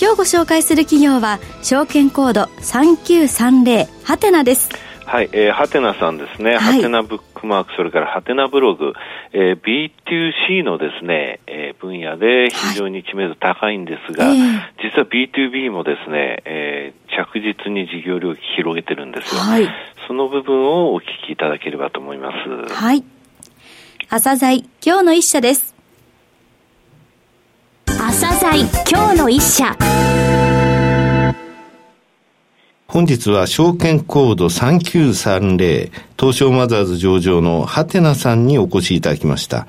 [0.00, 4.70] 今日ご紹介する企業は証券コード3930ハテナです
[5.04, 8.92] はい、えー、ハテナさんですね、ハテナブックマーク、それからハテナブログ、
[9.32, 14.36] えー、B2C のですね、えー、分野で非常に知名度高いんですが、はい、
[14.82, 19.40] 実は B2B もですね、えー、着実に事業領域広げてるんですよ。
[19.40, 19.66] はい、
[20.06, 22.30] その部分をお聞きいただければと思いま
[22.68, 22.74] す。
[22.74, 23.02] はい。
[24.10, 25.77] 朝鮮今日の一社です。
[28.48, 29.76] 朝鮮今日の一社。
[32.86, 39.66] 本日は証券コード3930東証マザーズ上場のハテナさんにお越しいただきました。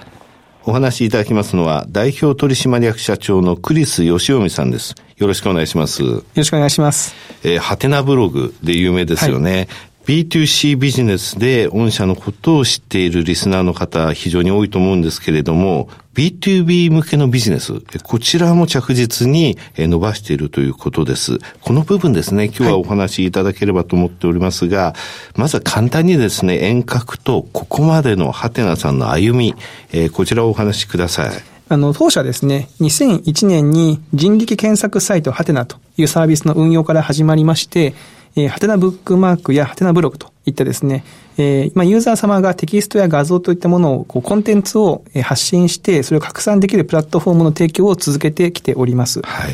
[0.63, 4.95] お話しいただきますのは代表取締役社長のクリス義臣さんです。
[5.17, 6.02] よろしくお願いします。
[6.02, 7.14] よろしくお願いします。
[7.43, 9.52] えー、ハテナブログで有名ですよね。
[9.52, 9.67] はい
[10.09, 15.88] B2C ビジネスで御社のことを知っているリスナーの方非常に多いと思うんですけれども、
[16.19, 21.39] B2B 向けのビジネス、こちらも着実に伸ばしているということです。
[21.61, 24.95] この部分ですね、今日はお話しいただければと思っておりますが、は
[25.37, 29.55] い、まずは簡単にですね、遠隔とここまでのハテナさんの歩み、
[29.93, 31.29] えこちらをお話しください。
[31.69, 37.93] あの、当社ですね、2001年に人力検索サイトハテナというサービスの運用から始まりまして、
[38.35, 41.03] えー、ハテナブックマークやハテナブログといったですね、
[41.37, 49.21] えー、まあ、ユーザー様がテキストや画像といったものを、こう、コンテンツを発信して、それを拡散できるプラットフォームの提供を続けてきております。
[49.21, 49.53] はい。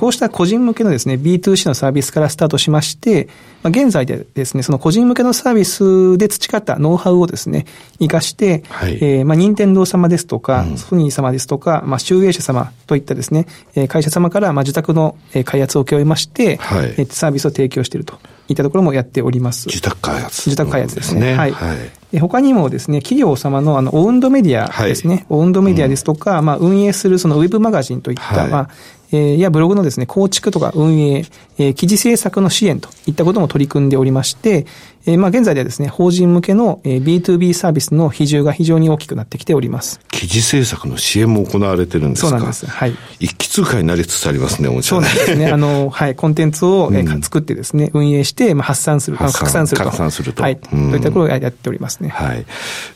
[0.00, 3.28] こうした個人向けのですね、B2C のサービスからスタートしまして、
[3.62, 7.66] まあ、現在でですね、その個人向けのサービスで培ったノウハウをですね、
[7.98, 13.46] 活かして、はい、えー、まあ、任天堂様ですとか、うん、ソニー様ですとか、まあ、集英社様といったですね、
[13.88, 18.18] 会社様からまあ受託の開発を請け負いまして、はい、サービスを提供していると
[18.48, 19.68] いったところもやっております。
[19.68, 20.48] 受託開発。
[20.50, 21.34] 受託開発ですね。
[21.34, 21.52] はい。
[21.52, 21.74] は
[22.12, 28.70] い、他にもですね、企業様のあの、オウンドメディアですね、はい、オウンドメディアですとか、うん、まあ、運営するそのウェブマガジンといった、はい、まあ、
[29.12, 31.24] えー、やブログのですね、構築とか運営、
[31.58, 34.66] えー、記事制作の支援といったことも取り組んでおりまして、
[35.06, 40.00] えー、まあ現在ではですね、法人向けの、えー、B2B サービスの比重が非常に大きくなってきております。
[40.10, 42.30] 記事制作の支援も行われてるんですか？
[42.30, 42.66] そうなんです。
[42.66, 42.94] はい。
[43.20, 45.46] 一気通貨になりつつありますね、そうなんですね。
[45.52, 49.84] あの、はい、コンテンツを、えー、作ってですね、運営して、まあ、発散する、拡散すると。
[49.84, 50.42] 拡散すると。
[50.42, 50.56] はい。
[50.56, 52.08] といったところをやっておりますね。
[52.08, 52.44] はい。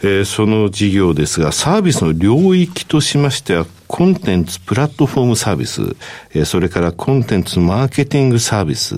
[0.03, 5.97] えー、その事業ですが、サービスの領域としましては、コンテンツプラットフォームサービス、
[6.35, 8.97] えー、それからコンテンツマーケティングサービス、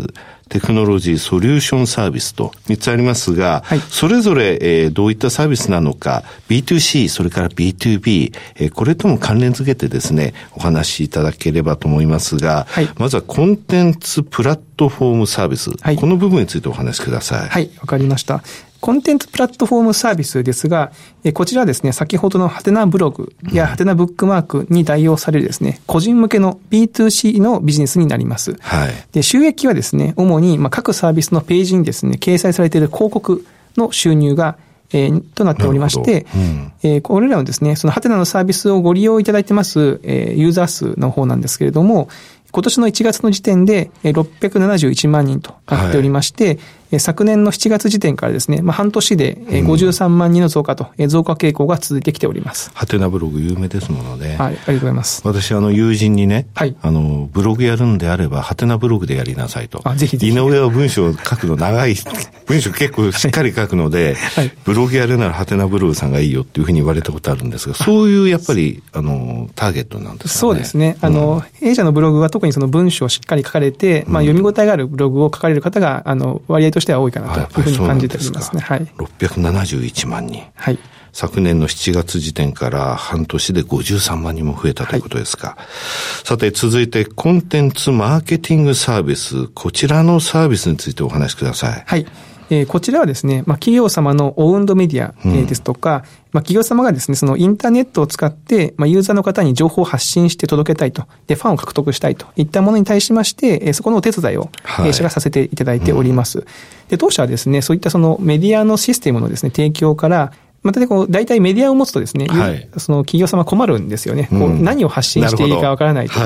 [0.52, 17.48] テクノロジーソリューションサービスと3つありますが、はい、それぞれ、えー、どういったサービスなのか、B2C、それから B2B、えー、これとも関連づけてですね、お話しいただければと思いますが、はい、まずはコンテンツプラットフォームサービス、はい、この部分についてお話しください。
[17.48, 18.42] はい、わかりました。
[18.82, 20.90] コンテンツプラットフォームサービスですが、
[21.34, 28.56] こちらはですね、先ほどのハテナブログやハテナブックマークに代用されるですね、個人向けの B2C のビジネスになります。
[28.60, 28.92] はい。
[29.12, 34.58] で、収益はですね、主に、まあ、各サービスのページにですね、掲載されている広告の収入が
[34.94, 42.08] えー、となっておりまして、うん、えー、これらのですね、そのハテナのサービスをご利用いただいてます、えー、ユーザー数の方なんですけれども、
[42.52, 46.58] 今年の1月の時点で671万人となっておりまして、はい、
[46.98, 52.70] 昨年の7月時点からですね、まあ、半年で53万人の増加と、増加傾向が続いてきております。
[52.74, 54.36] ハテナブログ有名ですものね。
[54.36, 55.22] はい、ありがとうございます。
[55.24, 59.80] 私、あの、友人にね、はい、あの、ブログやるんであれば、ハテナブログでやりなさいと。
[59.84, 60.32] あ、ぜひぜひ。
[60.32, 61.94] 井上は文章を書くの長い、
[62.46, 70.40] 文章結構しっかり書くので、はい、ブログやるならハテナブログさんがいいよっていうふうに言われたことあるんですが、そういうやっぱり、あの、ターゲットなんですかね。
[70.40, 70.96] そうですね。
[71.00, 78.60] あの、うん、弊社のブログは特にその文章をしっかり書かれて、まあ、読み応えがあるブログを書かれる方が、あの、割合としては多いかなというふうに感じておりますね。
[78.60, 78.86] はい。
[78.98, 80.44] 671万人。
[80.54, 80.78] はい。
[81.12, 85.48] 昨年の7月時点から半年で53万人も増えたということですか。
[85.48, 89.48] はい、さて、続いてコンテンツマーケティングサービス。
[89.48, 91.82] こちらのサービスについてお話しください。
[91.86, 92.06] はい。
[92.52, 102.26] えー、こちらはですね、まあ、企業様のオウンドメディア、えー、ですとか、うん、まあ、企業様がですね、そのインターネットを使って、まあ、ユーザーの方に情報を発信して届けたいと、で、ファンを獲得したいと。
[102.36, 106.40] いったものに対しまして、えー、そこのお手伝いを、はい、弊社がさせていただいております。
[106.40, 106.44] うん、
[106.90, 110.32] で、当社はですね、そういったそのメディアのシステムのですね、提供から、
[110.62, 114.28] またね、こう、大体メディアを持つとですね、はい、その企業様困るんですよね。
[114.30, 116.20] こう何を発信していいかわからないと。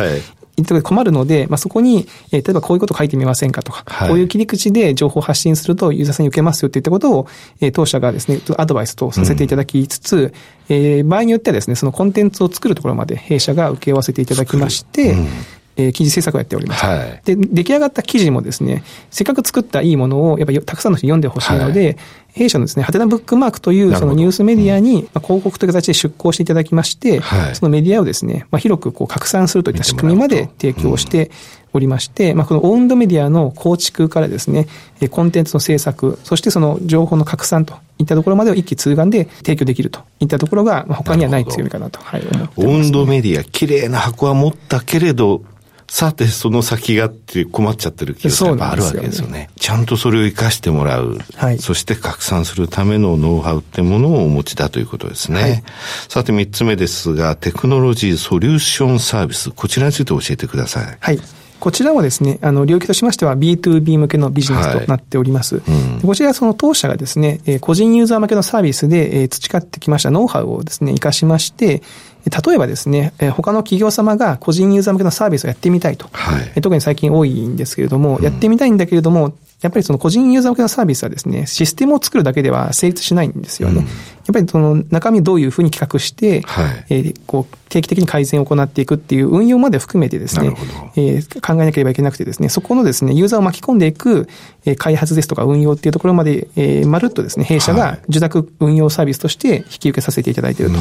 [0.57, 7.29] はい、言った困るので、まあ、そこに、えー、例えばこういうこと書いてみませんかとか、はい、こういう切り口で情報発信するとユーザーさんに受けますよっていったことを、
[7.61, 10.33] えー、当社がですね、アドバイスとさせていただきつつ、うん、
[10.69, 15.29] えー、場合によってはですね、そのコンテンツを作るところまで弊社が受け合わせていただきまして、うん
[15.77, 16.85] えー、記事制作をやっております。
[16.85, 21.97] はい、で、出来上がった記事もですね、せっかく作ったいいものを、やっぱりたくさんの人に読んでほしいので、はい、
[22.33, 31.31] 弊社のですね、ハテナブックマークというそのニュースメディアに、まあ、広告という形で出稿していただきまして、はい、そのメディアをですね、まあ、広くこう拡散するといった仕組みまで提供して
[31.73, 34.67] おりまして、まあ、このオウンドメディアの構築からですね、
[35.11, 45.43] コンテンツの制作、そしてその情報の拡散といったところまでを一気通眼で提供できるといったところが、まあ、他にはない強みかなと、はい、思ってます、ね、オウンドメディア、綺麗な箱は持ったけれど、
[45.89, 49.51] さてその先がって困っちゃってるケースがあるわけですよね。
[49.59, 55.41] ちゃんとそれを活かしてもらう、はい、そして拡散するためのノウハウってものをお持ちだということですね。
[55.41, 55.63] はい、
[56.09, 60.97] さて三つ目ですが、テクノロジーソリューションサービス、こちらについて教えてください。
[60.99, 61.21] はい。
[61.59, 65.57] こちらもですね、あの、領域としましては B2B 向けのビジネスとなっております。
[65.57, 71.83] はいうん、こちらはその当社がですね、個人ユーザー向けのサービスで培ってきましたノウハウをですね、活かしまして、
[72.31, 76.09] 例えばですね、他の企業様が個人ユーザー向けのサービスをやってみたいと。
[76.13, 79.33] はい、特に最近多いんですけれども、うん、やってみたいんだけれども、
[79.63, 83.81] やっぱりその個人ユーザー向けのサービスはですね、システムを作るだけでは成立しないんですよね。
[83.81, 83.95] うん、やっ
[84.35, 90.55] ぱりその中身をどういうふうに企画して、はい、えー、こう定期的に改善を行っていくっていう運用まで含めてですね、
[90.97, 94.29] えー、考えなければいけなくてですね、そこのですね、ユーザーを巻き込んでいく、
[94.67, 100.79] えー、開発ですとか運用っていうところまで、えー、まるっとですね、弊社が受託運用サービスとして引き受けさせていただいていると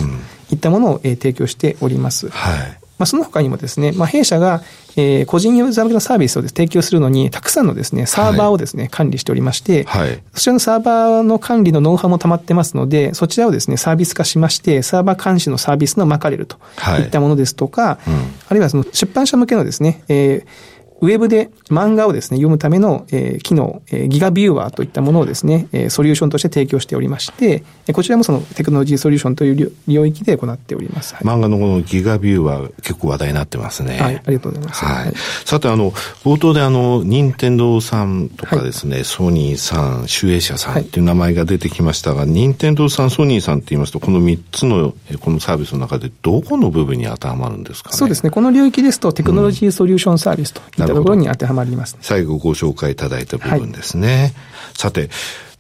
[0.54, 2.30] いったものを、えー、提供しております。
[2.30, 4.62] はいまあ、その他にもですね、まあ、弊社が、
[4.95, 16.57] えー、個人ユーザー向けのサービスを提供するのに、たくさんのですね、サーバーをですね、はい、管理しておりまして、はい、そちらのサーバーの管理のノウハウも溜まってますので、そちらをですね、サービス化しまして、サーバー監視のサービスのまかれると
[17.00, 18.12] いったものですとか、はい。
[18.12, 18.19] うん、
[18.50, 27.63] あるいはその出版社向けのですね、えーウェブで漫画をですね、読むための、えー、機能、えー、ギガビューワーといったものをですね、えー、ソリューションとして提供しておりまして、
[27.94, 31.15] こちらもそのテクノロジーソリューションという領域で行っております。
[31.15, 34.00] はい、漫画のこのギガビューは結構話題になってますね。
[34.00, 34.86] はい、ありがとうございます。
[34.86, 35.13] はい。
[35.44, 35.92] さて、あの、
[36.24, 47.97] 冒頭であの、任天堂さんとかですね、はい、ソニーさん、集英社さんっていう名前が出てきましたが、任天堂さん、ソニーさんって言いますと、この3つの、このサービスの中でどこの部分に当てはまるんですかね？
[47.97, 48.30] そうですね。
[48.30, 54.21] この領域ですと、テクノロジーソリューションサービスといったところに当てはまりります、ね、最後ご紹介いただいた部分ですね。
[54.21, 54.33] はい、
[54.77, 55.09] さて、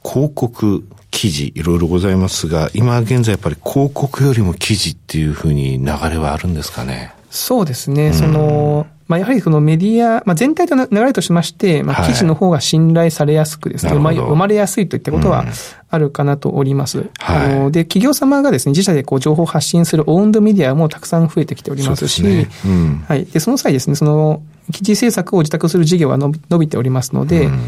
[0.03, 7.13] 広告、記事、いろいろございますが、今現在やっぱり広告よりも記事っていうふうに流れはあるんですかね？
[7.29, 8.13] そうですね。
[8.13, 15.45] その、まあ、やはりそのメディア、まあ、全体の流れとしまして、まあ、記事の方が信頼されやすくですね、はい、読まれやすいといったことは
[15.89, 16.99] あるかなとおります。
[16.99, 23.25] うん、あので、企業様がですね、自社でこう情報発信するオウンドメディアもたくさん増えてきておりますし、ねうん、はい。
[23.25, 24.41] で、その際ですね、その、
[24.71, 27.59] 記事制作を自宅する事業は伸び伸びておりますので、うん、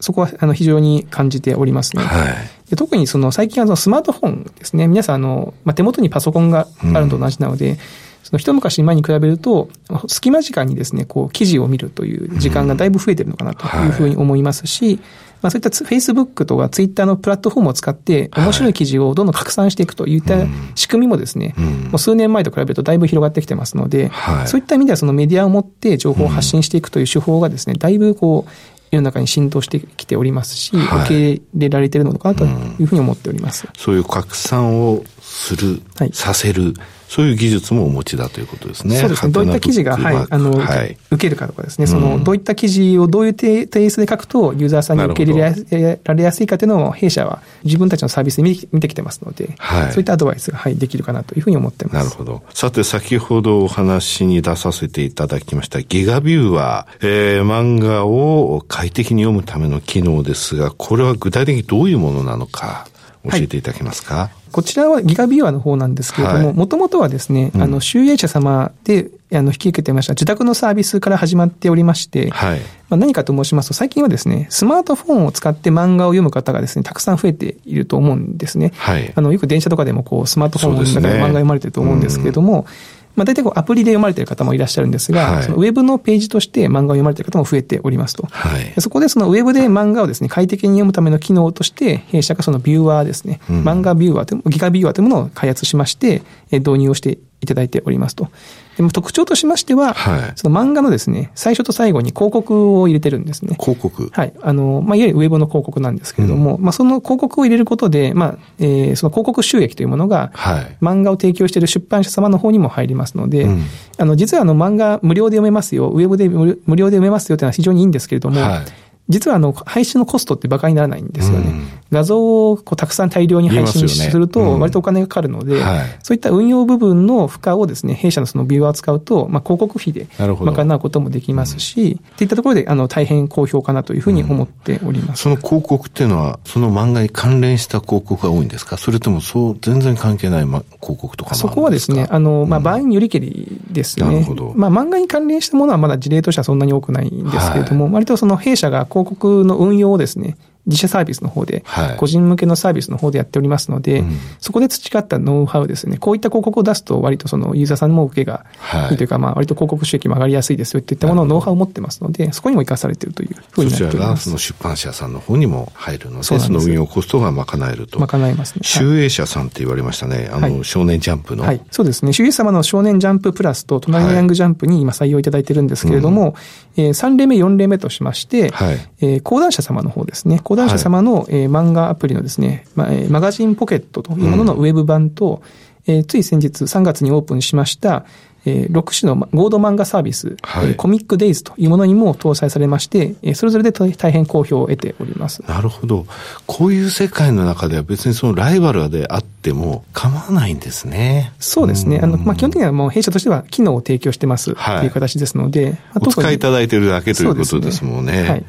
[0.00, 2.02] そこはあの非常に感じておりますね。
[2.02, 2.34] はい、
[2.70, 7.78] で特にその最近はそのスマートフォンですね、皆さんあの、まあ、手元にパソコンがあるのと同じなので、
[8.26, 9.68] その一昔前に比べると、
[10.08, 14.46] 隙間時間にですね、こう、記事を見るという時間がだいぶ増えてるのかなというふうに思い。
[14.46, 14.98] ますし、うんはい、
[15.42, 28.50] まあそういった Facebook とか Twitter のプラットフォームを使って、面白い記事をどんどん拡散していくといった仕組みもですね、うん、もう数年前と比べるとだいぶ広がってきてますので、はい、そういった意味ではそのメディアを持って情報を発信していくという手法がですね、だいぶこう、
[28.92, 33.66] 世の中に浸透してきておりますし、はい、受け入れられているのかなというふうに思っております。
[33.66, 36.74] うん、そういう拡散をする、はい、させる、
[37.08, 38.96] そういう技術もお持ちだということですね。
[38.96, 39.32] そうですね。
[39.32, 51.94] どういった記事が、はい、あの、はい、受けるかとかですね、その、どういった記事をどういうテイストで書くと、ユーザーさんに受け入れられやすいかというのを、弊社は自分たちのサービスで見見てきてますので、はい、そういったアドバイスが、はい、できるかなというふうに思ってます。
[51.94, 52.42] なるほど。
[52.52, 62.88] さて、先ほどお話に出させていただきました、ギガビューは、えー、漫画を快適に読むための機能ですが、これは具体的にどういうものなのか、
[63.30, 70.14] 教えていただけますか、はいこちらはギガビューアの方なんですけれども、もともとはですね、あの、集英社様で、あの、引き受けてました。
[70.14, 78.72] 自宅のサービスから始まっておりまして、はい、まあ何かと申しますと、最近はですね、スマートフォンを使って漫画を読む方がですね、たくさん増えていると思うんですね。
[78.76, 82.66] はい、あの、よく電車とかでもこう、スマートフォンの中で漫画読まれてると思うんですけれども、
[83.16, 88.26] まあ、大体こうアプリで読まれている方もいらっしゃるんですが、はい、そのウェブのページとして漫画を読まれている方も増えておりますと。
[88.30, 98.28] はい、そこでそのウェブで漫画をですね、快適に読むための機能として、弊社がそのビューワーですね、うん、漫画ビューワーという、ギガビューワーというものを開発しまして、導入をしていただいておりますと。
[98.76, 103.56] でも特徴としましては、はい、その漫画のですね、最初と最後に広告を入れてるんですね。
[103.58, 104.34] 広告はい。
[104.42, 113.62] あの、まあ、いわゆるウェブの広告なんですけれども、うん、まあ、その広告を入れることで、まあ、えー、その広告収益というものが、はい、漫画を提供している出版社様の方にも入りますので、うん、
[113.96, 121.50] あの、実はあの、漫画無料で読めますよ、ウェブで無料で読めますよというのは非常にいいんですけれども、はい実はあの、配信のコストって馬鹿にならないんですよね。
[121.50, 125.62] うん、画像をこうたくさん大量に配信すると、割とお金がかかるので、
[126.02, 135.22] そういった運用部分の負荷をですね、弊社のそのビューを扱うと、まあ、広告費で賄うこともできますし、っていったところで、あの、大変好評かなというふうに思っております。
[135.22, 138.76] その広告っていうのは、その漫画に関連した広告が多いんですか？
[138.76, 144.26] それとも、そう、全然関係ない、ま、広告とかそこはですね、あの、まあ、場合によりけりですね。
[144.56, 151.64] まあ、漫画に関連したものはまだ事例としてはそんなに多くないんですけれども、はい、割とその弊社が広告の運用をですね、自社サービスの方で、
[151.96, 158.46] 個人向けのサービスの方でやっておりますので、はいそこで培ったノウハウですね、こういった広告を出すと、割とそのユーザーさんも受けが
[158.90, 164.24] いいというか、まあ、割と広告収益も上がりやすいですよといったものをノウハウを持ってますので、そこにも生かされているというふうになっております。
[164.24, 167.98] その出版社さんの方にも入るので、その運用コストが賄えると。
[167.98, 168.60] 賄えますね。
[168.62, 170.30] 集英社さんって言われましたね。
[170.32, 171.44] あの、少年ジャンプの。
[171.44, 171.60] はい。
[171.70, 172.12] そうですね。
[172.12, 176.34] 集英様の少年ジャンププラスと、隣のヤングジャンプに今採用いただいてるんですけれども、
[176.76, 180.40] うん、えー、3例目、4例目としまして、はい、えー、講談社様の方ですね。
[180.42, 181.26] 講談社様の、はい。
[181.30, 185.42] えー、漫画アプリのですね、まえー、マガジンポケットというもののウェブ版と、
[185.86, 188.04] うん、えー、つい先日3月にオープンしました、
[188.46, 195.42] えー、6種の合同漫画サービス、はい、えー、コミックデイズというものにも搭載されまして、えー、それぞれで大変好評を得ております。
[195.48, 196.06] なるほど。
[196.46, 201.32] こういう世界の中では別にそのライバルであっても構わないんですね。
[201.40, 201.98] そうですね。
[202.00, 208.22] あの、まあ、基本的にはもう弊社としては機能を提供してますという形ですので、お使いいただいているだけということですもんね。
[208.22, 208.44] ねはい。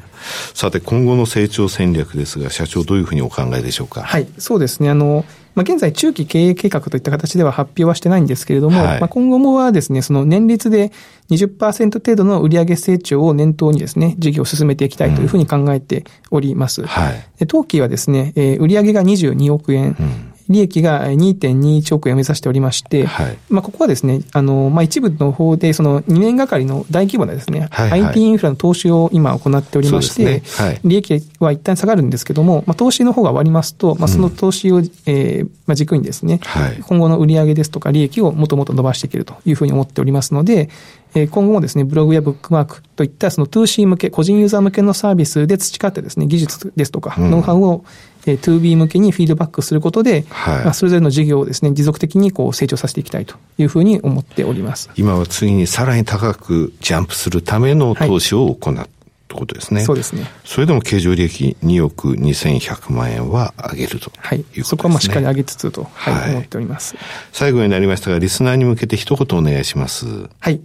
[0.54, 4.02] さて、今後の成長戦略ですが、社長どういうふうにお考えでしょうか？
[4.02, 4.90] はい、そうですね。
[4.90, 5.24] あの、
[5.54, 10.92] まあ、現在、中期経営計画といった形では発表はしてないんですけれども、はい、まあ、今後もはですね、その年率で
[11.30, 16.82] 20%程度の売上成長を念頭にですね、事業を進めていきたいというふうに考えております。
[16.82, 30.42] うんはい、当期はですね、えー、売上が22億円、うん利益が2.21億円を目指しておりまして、はい、まあ、ここはですね、あの、まあ、一部の方で、その2年がかりの大規模なですね、はいはい、IT インフラの投資を今行っておりまして、ね。
[30.56, 40.70] はい、利益は一旦下がるんですけども、まあ、投資の方が終わりますと、まあ、その投資を、うん、えー、まあ、軸にですね、はい、今後の売上ですとか利益をもっともっと伸ばしていけるというふうに思っておりますので、
[41.14, 47.84] えー、今後もですね、ブログやブックマークといったその 2C 向け、個人ユーザー向けのサービスで培ってですね、技術ですとか、ノウハウを、
[48.26, 54.90] えー、2B 向けにフィードバックすることで、はい、まあ、それぞれの事業をですね、持続的にこう成長させていきたいというふうに思っております。
[54.96, 58.88] 今は次にさらに高くジャンプするための投資を行って、はい
[59.28, 59.82] ということですね。
[59.82, 60.26] そうですね。
[60.44, 64.44] それでも経常利益2億2100万円は上げるとはい。
[64.64, 66.96] そこはまあしっかり上げつつと、はい、はい、思っております。
[67.32, 70.06] 最後になりましたが、リスナーに向けて一言お願いします。
[70.40, 70.60] はい。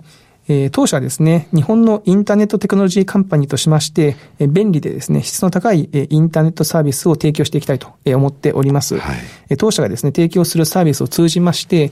[0.47, 8.97] えー、当社はですね、日本のインターネットテクノロジーカンパニーとしまして、えー、便利でですね、質の高い、えー、インターネットサービスを提供していきたいと、えー、思っております。
[8.97, 9.17] はい、
[9.49, 11.91] えー、当社がですね、提供するサービスを通じまして、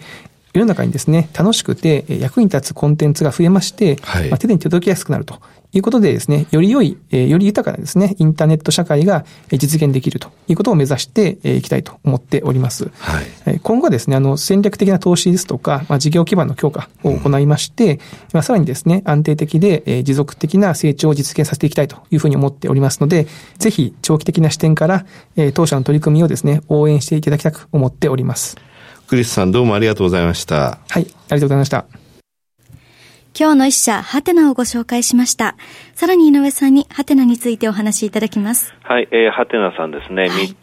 [0.54, 5.40] 世の中にですね、楽しくて役に立つコンテンツが増えまして、はい、まあ、手に届きやすくなると。
[5.74, 10.30] いうことでですね、より良い、えより豊かなですね、インターネット社会が実現できると。
[10.48, 12.92] いうことを目指していきたいと思っております。
[13.00, 18.00] はい、今後はですね、あの、戦略的な投資ですとか、まあ、事業基盤の強化を行いまして、うん、
[18.34, 23.28] まあ、さらにですね、安定的で、え持続的な成長を実現させていきたいというふうに思っておりますので、
[23.58, 25.06] ぜひ長期的な視点から、
[25.38, 28.58] え当社の取り組みをですね、応援していただきたく思っております。
[29.12, 30.56] クリスさんどうもありがとうございました。
[30.90, 31.84] はい、ありがとうございました。
[33.38, 35.58] 今日の一社、ハテナをご紹介しました。
[35.96, 38.74] さらに井上さんにハテナについてお話しいただきます。
[38.84, 40.30] はい、えー、ハテナさんですね。
[40.30, 40.56] はいつ、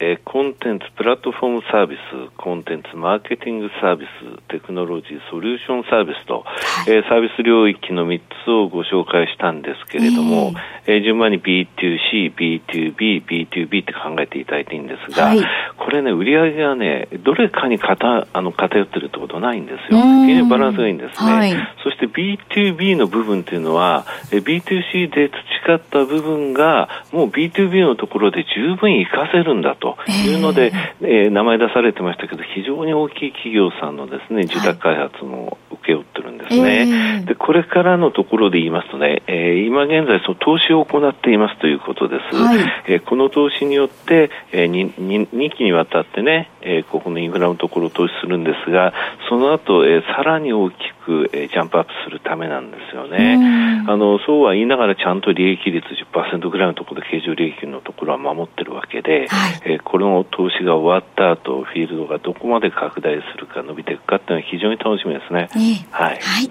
[0.00, 10.52] えー、コンテンツプラットフォームサービス、コンテンツマーケティングサービス、テクノロジーソリューションサービスと、はい、えー、サービス領域の3つをご紹介したんですけれども、
[10.86, 15.40] えー、えー、順番に B2C、B2B、B2B って考えていただいていいんですが、はい、
[15.78, 19.98] これね、売り上げがね、どれかに偏あの偏ってるってことないんですよ。
[20.00, 21.32] 非常にバランスがいいんですね。
[21.32, 21.52] はい、
[21.82, 25.30] そして B2B の部分っていうのは、えー、B2C で
[25.64, 36.62] 培った部分が、もう B2B のところで十分活かせるんだというので、えー、えー、名前出されてましたけど、非常に大きい企業さんのですね、住宅開発の請け負ってるんですね。
[36.62, 42.36] はい、で、これからのところで言いますとね、えー、今現在その投資を行っていますということです。
[42.36, 48.92] はい、えー、この投資によって、えー、2, 2, 2期にわたってね、えー、ここのインフラのところを投資するんですが、
[49.28, 53.84] その後、えー、さらに大きくく、えー、ジャンプアップするためなんですよね。
[53.86, 65.48] あの、そうは言いながらちゃんと利益率10%ぐらいのところで経常利益のところは守ってるわけで、はい、えー、この投資が終わった後、フィールドがどこまで拡大するか伸びていくかっていうのは非常に楽しみですね。
[65.54, 66.18] えー、はい。
[66.20, 66.50] はい。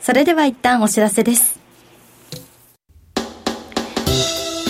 [0.00, 1.64] それでは一旦お知らせです。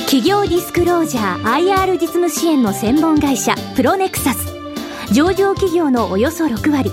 [0.06, 4.54] 企業ディスクロージャー IR 実務支援の専門会社プロネクサス
[5.12, 6.92] 上場企業のおよそ6割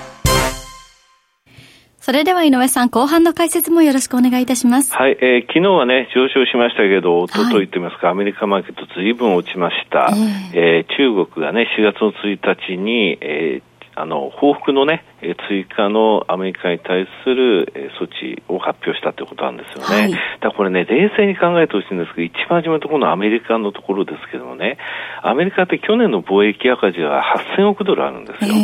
[2.01, 4.91] それでは井上さん、後半の解説もよろしくお願いいたします。
[4.91, 10.09] はい、えー、昨日はね、上昇しましたけど、おとといと言いますか、はい、アメリカマーケットずいぶん落ちました。
[10.11, 15.03] えー、えー、中国がね、4月の1日に、えー、あの報復のね、
[15.49, 20.01] 追加のアメリカに対する措置を発表したということなんですよね。
[20.01, 24.77] はい、だこれね、冷静に考えてほしいんですけど、一番初めのところのアメリカのところですけどもね、
[25.21, 27.21] アメリカって去年の貿易赤字が
[27.57, 28.55] 8000億ドルあるんですよ。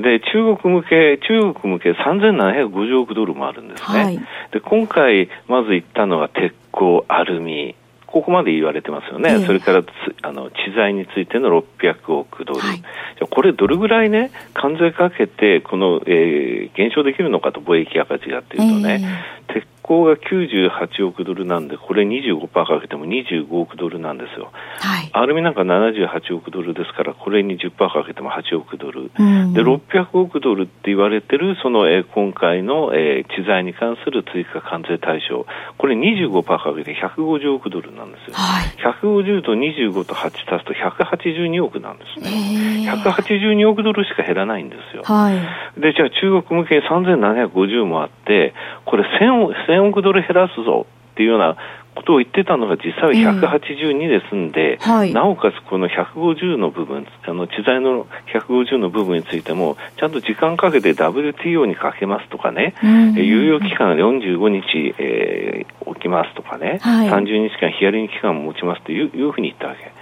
[0.00, 4.04] で、中国向け、中国向け3750億ドルもあるんですね。
[4.04, 4.18] はい、
[4.52, 7.74] で、今回、まず言ったのは鉄鋼、アルミ、
[8.14, 9.82] ここまで言われてますよね、えー、それから
[10.22, 12.82] あの知財についての600億ドル、はい、
[13.30, 19.43] これ、どれぐらいね、関税かけて、この、えー、減少できるのかと、貿易赤字がっていうとね、えー、
[19.84, 24.50] 鉄鋼が98億ドルなんで、これ25%かけても25億ドルなんですよ。
[24.78, 29.10] はい、アルミなんか78億ドルですから、これに10%かけても8億ドル。
[29.16, 38.34] うん、で、600億ドルって言われてる、その、えー、今回の、えー、知財に関する追加関税対象、これ25%かけて150億ドルなんですよ。
[38.34, 42.90] はい、150と25と8足すと182億なんですね。
[42.90, 45.02] 182億ドルしか減らないんですよ。
[45.04, 48.54] はい、で、じゃあ中国向けに3750もあって、
[48.86, 51.56] これ1000 1000億ドル減らすぞっていうような
[51.94, 69.92] ことを言ってたのが実際は182ですんで、えーはい、なおかつこの150の部分、あの知財の150の部分についても、ちゃんと時間かけて WTO にかけますとかね、うん、猶予期間45日、えー、置きますとかね、はい、30日間ヒアリング期間も持ちますといういうふうに言ったわけ。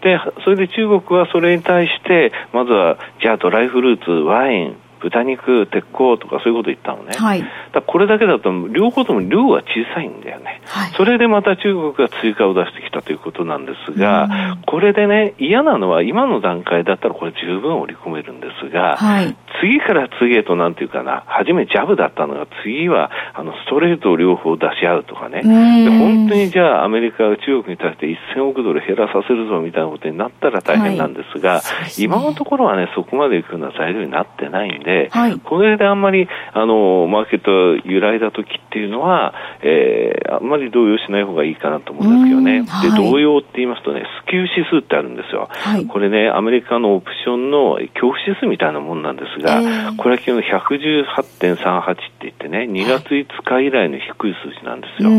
[0.00, 7.16] で、それで中国はそれに対して、まずは、じゃあドライフルーツ、ワイン、豚肉、鉄鋼とかそういうこと言ったのね。
[7.16, 31.90] はい、だこれだけだと両方とも量は小さいんだよね、はい、それでまた中国が追加を出してきたということなんですが、これでね、嫌なのは今の段階だったらこれ十分織り込めるんですが、はい、次から次へとなんていうかな、初めジャブだったのが次はあのストレートを両方出し合うとかね、で本当にじゃあアメリカが中国に対して1000億ドル減らさせるぞみたいなことになったら大変なんですが、はい。
[31.90, 42.62] すね、今のところはね、そこまでいくような材料になってないんで、はい、これであんまりあのマーケット揺らいだ時っていうのは、えー、あんまり動揺しない方がいいかなと思うんですけどね。
[42.82, 45.48] で、動揺って言いますとね、スキュー指数ってあるんですよ。
[45.50, 55.10] はい、これね、アメリカのオプションの恐怖指数みたいなもんなんですが、えー、これは昨日118.38って言ってね、2月5日以来の低い数字なんですよ。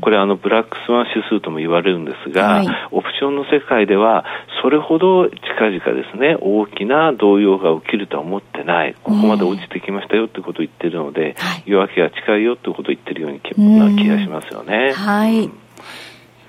[0.00, 4.24] これあの、ブラックスワン指数とも言われるんですが、はい、オプションの世界では、
[4.62, 8.94] それほど近々ですね、大きな動揺が起きるとは思ってない。
[9.02, 14.92] ここまで落ちてきましたよってことを言ってるので、はい、夜明けが近いよってことを言ってるような気がしますよね。
[14.92, 15.44] はい。
[15.44, 15.52] うん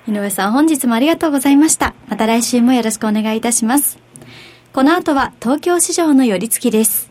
[0.07, 1.93] 井上さん本日もありがとうございました。
[2.07, 3.99] また来週もよろしくお願いいたします。
[4.73, 7.10] この後は東京市場の寄り付きです。